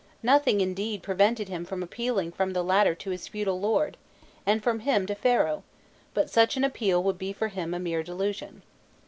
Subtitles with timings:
[0.23, 3.97] Nothing, indeed, prevented him from appealing from the latter to his feudal lord,
[4.47, 5.61] and from him to Pharaoh,
[6.15, 8.63] but such an appeal would be for him a mere delusion.